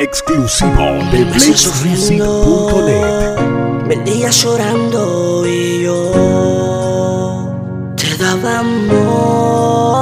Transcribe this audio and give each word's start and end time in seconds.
exclusivo 0.00 0.98
de 1.12 1.24
BlazeMusic.net. 1.24 3.36
Vendía 3.86 4.30
llorando 4.30 5.44
y 5.46 5.82
yo 5.82 7.54
te 7.96 8.16
daba 8.16 8.60
amor. 8.60 10.00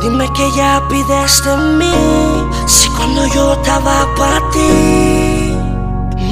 Dime 0.00 0.26
que 0.34 0.50
ya 0.56 0.82
pides 0.88 1.44
de 1.44 1.56
mí, 1.78 1.92
si 2.66 2.88
cuando 2.90 3.26
yo 3.34 3.52
estaba 3.52 4.08
para 4.16 4.40
ti 4.50 5.52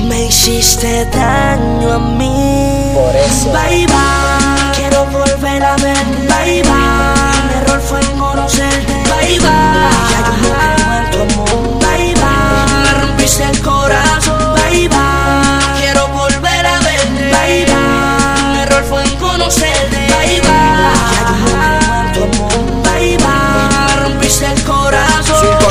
me 0.08 0.24
hiciste 0.26 1.04
daño 1.06 1.92
a 1.92 1.98
mí. 1.98 2.92
Por 2.94 3.14
eso. 3.14 3.52
Bye 3.52 3.86
bye, 3.86 4.72
quiero 4.74 5.04
volver 5.06 5.62
a 5.62 5.76
ver. 5.76 6.04
Bye 6.28 6.62
bye, 6.62 6.89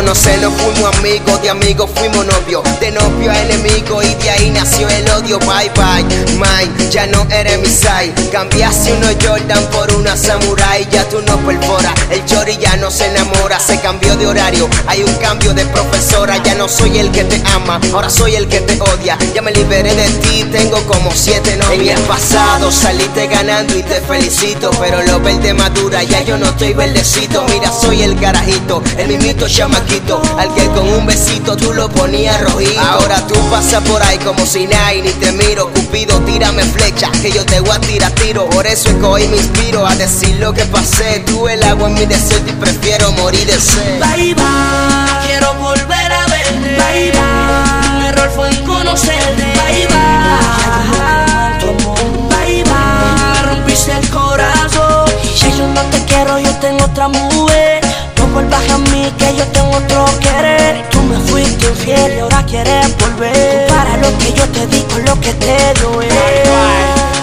conocernos 0.09 0.53
fuimos 0.53 0.97
amigos, 0.97 1.39
de 1.43 1.49
amigos 1.51 1.87
fuimos 1.93 2.25
novios, 2.25 2.63
de 2.79 2.91
novio 2.91 3.29
a 3.29 3.39
enemigo 3.43 4.01
y 4.01 4.15
de 4.15 4.29
ahí 4.31 4.49
nació 4.49 4.89
el 4.89 5.07
odio. 5.11 5.37
Bye 5.37 5.69
bye, 5.75 6.03
mine, 6.33 6.89
ya 6.89 7.05
no 7.05 7.27
eres 7.29 7.59
mi 7.59 7.67
side. 7.67 8.11
Cambiaste 8.31 8.91
uno 8.93 9.07
Jordan 9.21 9.63
por 9.71 9.93
una 9.93 10.17
samurai, 10.17 10.87
ya 10.89 11.07
tú 11.09 11.21
no 11.21 11.37
perforas. 11.45 11.93
El 12.09 12.25
chori 12.25 12.57
ya 12.57 12.75
no 12.77 12.89
se 12.89 13.05
enamora, 13.05 13.59
se 13.59 13.79
cambió 13.81 14.15
de 14.15 14.25
horario. 14.25 14.67
Hay 14.87 15.03
un 15.03 15.13
cambio 15.17 15.53
de 15.53 15.63
profesora, 15.65 16.37
ya 16.37 16.55
no 16.55 16.67
soy 16.67 16.97
el 16.97 17.11
que 17.11 17.23
te 17.25 17.39
ama, 17.53 17.79
ahora 17.93 18.09
soy 18.09 18.35
el 18.35 18.47
que 18.47 18.61
te 18.61 18.81
odia. 18.81 19.15
Ya 19.35 19.43
me 19.43 19.51
liberé 19.51 19.93
de 19.93 20.09
ti, 20.21 20.43
tengo 20.51 20.81
como 20.87 21.11
siete 21.13 21.55
novias. 21.57 21.99
En 21.99 22.01
el 22.01 22.07
pasado 22.07 22.71
saliste 22.71 23.27
ganando 23.27 23.77
y 23.77 23.83
te 23.83 24.01
felicito, 24.01 24.71
pero 24.79 25.03
lo 25.03 25.19
verde 25.19 25.53
madura, 25.53 26.01
ya 26.01 26.23
yo 26.23 26.35
no 26.35 26.47
estoy 26.47 26.73
verdecito. 26.73 27.45
Mira, 27.53 27.71
soy 27.71 28.01
el 28.01 28.19
carajito, 28.19 28.81
el 28.97 29.07
mimito 29.07 29.47
chamaquito, 29.47 29.98
al 30.37 30.53
que 30.55 30.65
con 30.67 30.87
un 30.87 31.05
besito 31.05 31.55
tú 31.55 31.73
lo 31.73 31.89
ponías 31.89 32.39
rojito. 32.41 32.79
Ahora 32.81 33.25
tú 33.27 33.35
pasas 33.49 33.83
por 33.83 34.01
ahí 34.01 34.17
como 34.19 34.45
si 34.45 34.65
nada 34.65 34.93
y 34.93 35.01
ni 35.01 35.11
te 35.11 35.31
miro. 35.31 35.69
Cupido, 35.71 36.19
tírame 36.21 36.63
flecha, 36.63 37.11
que 37.21 37.31
yo 37.31 37.45
te 37.45 37.59
voy 37.59 37.75
a 37.75 37.79
tirar 37.79 38.11
tiro. 38.13 38.49
Por 38.49 38.65
eso 38.65 38.89
es 38.89 38.95
que 38.95 39.05
hoy 39.05 39.27
me 39.27 39.37
inspiro 39.37 39.85
a 39.85 39.95
decir 39.95 40.37
lo 40.39 40.53
que 40.53 40.65
pasé. 40.65 41.19
Tú 41.27 41.47
el 41.47 41.63
agua 41.63 41.89
en 41.89 41.95
mi 41.95 42.05
desierto 42.05 42.49
y 42.49 42.53
prefiero 42.53 43.11
morir 43.13 43.45
de 43.45 43.59
sed. 43.59 43.99
Bye 43.99 44.33
bye, 44.33 45.27
quiero 45.27 45.53
volver 45.55 46.11
a 46.11 46.25
verte. 46.27 46.77
Bye 46.77 47.11
bye, 47.11 47.99
mi 47.99 48.07
error 48.07 48.31
fue 48.35 48.49
en 48.49 48.65
conocerte. 48.65 49.43
Bye 49.43 49.87
bye. 49.87 49.99
Bye 52.29 53.43
rompiste 53.43 53.91
el 53.91 54.09
corazón. 54.09 55.05
Ya 55.39 55.49
yo 55.55 55.67
no 55.67 55.81
te 55.91 56.03
quiero, 56.05 56.39
yo 56.39 56.51
tengo 56.59 56.85
otra 56.85 57.07
mujer. 57.07 57.88
Vuelvas 58.33 58.69
a 58.69 58.77
mí, 58.77 59.11
que 59.17 59.35
yo 59.35 59.45
tengo 59.47 59.71
otro 59.77 60.05
querer. 60.19 60.87
Tú 60.89 61.01
me 61.01 61.17
fuiste 61.29 61.67
infiel 61.67 62.13
y 62.15 62.19
ahora 62.19 62.43
quieres 62.45 62.95
volver. 62.97 63.67
Compara 63.67 63.97
lo 63.97 64.17
que 64.17 64.33
yo 64.33 64.47
te 64.49 64.67
di 64.67 64.81
con 64.83 65.03
lo 65.05 65.19
que 65.19 65.33
te 65.33 65.73
doy. 65.81 66.07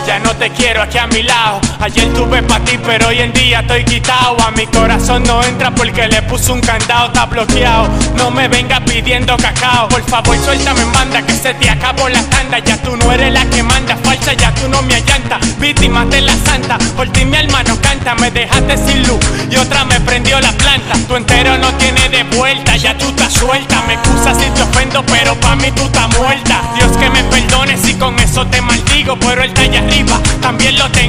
Ya 0.07 0.19
no 0.19 0.34
te 0.37 0.51
quiero 0.51 0.83
aquí 0.83 0.99
a 0.99 1.07
mi 1.07 1.23
lado. 1.23 1.61
Ayer 1.81 2.13
tuve 2.15 2.43
pa' 2.43 2.61
ti, 2.61 2.79
pero 2.85 3.09
hoy 3.09 3.21
en 3.21 3.33
día 3.33 3.61
estoy 3.61 3.85
quitado. 3.85 4.37
A 4.47 4.51
mi 4.51 4.67
corazón 4.67 5.23
no 5.25 5.43
entra 5.45 5.71
porque 5.71 6.09
le 6.09 6.23
puse 6.23 6.51
un 6.53 6.61
candado, 6.61 7.07
está 7.07 7.27
bloqueado. 7.27 7.89
No 8.17 8.31
me 8.31 8.49
venga 8.49 8.81
pidiendo 8.81 9.37
cacao. 9.37 9.89
Por 9.89 10.03
favor, 10.05 10.37
suéltame 10.39 10.83
en 10.83 10.93
banda 10.93 11.23
que 11.23 11.33
se 11.33 11.55
te 11.55 11.69
acabó 11.69 12.09
la 12.09 12.23
tanda. 12.23 12.59
Ya 12.59 12.77
tú 12.83 12.97
no 12.97 13.13
eres 13.13 13.33
la 13.33 13.45
que 13.47 13.63
manda, 13.63 13.97
falsa, 14.03 14.33
ya 14.33 14.53
tú 14.55 14.69
no 14.69 14.83
me 14.83 14.95
allanta. 14.95 15.39
Víctima 15.59 16.05
de 16.06 16.23
la 16.23 16.34
santa, 16.45 16.78
por 16.97 17.09
ti 17.09 17.25
mi 17.25 17.37
alma 17.37 17.62
no 17.65 17.81
canta. 17.81 18.15
Me 18.15 18.31
dejaste 18.31 18.77
sin 18.79 19.06
luz 19.06 19.21
y 19.50 19.56
otra 19.56 19.84
me 19.84 20.00
prendió 20.00 20.41
la 20.41 20.53
planta. 20.53 20.95
Tu 21.06 21.17
entero 21.17 21.59
no 21.59 21.73
tiene 21.75 22.09
de 22.09 22.25
vuelta, 22.37 22.77
ya 22.77 22.97
tú 22.97 23.09
estás 23.09 23.33
suelta. 23.33 23.83
Me 23.87 23.95
excusas 23.95 24.37
si 24.39 24.50
te 24.50 24.62
ofendo, 24.62 25.05
pero 25.05 25.34
pa' 25.41 25.56
mí 25.56 25.71
tú 25.73 25.83
estás 25.83 26.09
muerta. 26.19 26.62
Dios 26.77 26.97
que 26.97 27.11
me 27.11 27.23
perdone 27.25 27.77
si 27.77 27.95
con 27.95 28.19
eso 28.19 28.47
te 28.47 28.61
maldigo, 28.61 29.17
pero 29.17 29.43
el 29.43 29.53
de 29.55 29.69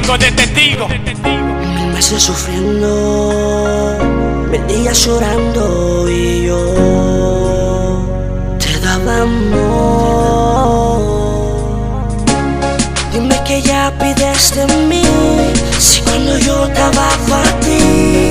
tengo 0.08 0.18
de 0.18 0.32
testigo. 0.32 0.88
Mil 0.88 1.92
meses 1.92 2.22
sufriendo, 2.22 3.98
mil 4.50 4.66
días 4.66 5.04
llorando 5.04 6.08
y 6.10 6.46
yo 6.46 8.06
te 8.58 8.80
daba 8.80 9.22
amor. 9.22 9.68
Dime 13.12 13.38
que 13.44 13.60
ya 13.60 13.92
pides 13.98 14.54
de 14.54 14.66
mí, 14.86 15.02
si 15.78 16.00
cuando 16.02 16.38
yo 16.38 16.66
estaba 16.66 17.08
para 17.28 17.60
ti 17.60 18.30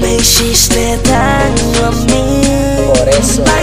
me 0.00 0.16
hiciste 0.16 0.98
daño 1.04 1.86
a 1.86 1.90
mí. 1.90 2.42
Por 2.94 3.08
eso. 3.08 3.57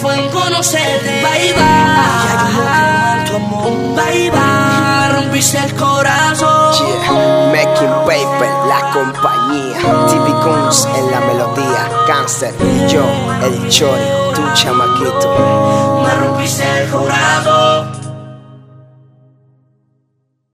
Fue 0.00 0.14
en 0.14 0.28
conocerte. 0.30 1.22
Bye 1.22 1.52
bye, 1.54 3.36
amor. 3.36 3.70
Bye 3.96 4.30
bye, 4.30 4.40
me 4.40 5.08
rompiste 5.12 5.58
el 5.58 5.74
corazón. 5.74 6.72
Yeah, 6.72 7.52
Making 7.52 7.94
Paper, 8.06 8.50
la 8.68 8.90
compañía. 8.92 9.78
TV 10.08 10.30
Guns 10.44 10.88
en 10.96 11.10
la 11.10 11.20
melodía. 11.20 11.90
Cáncer, 12.06 12.54
yo, 12.88 13.04
el 13.42 13.68
chori, 13.68 14.04
tu 14.34 14.42
chamaquito. 14.54 16.00
Me 16.04 16.14
rompiste 16.14 16.64
el 16.82 16.90
corazón. 16.90 17.57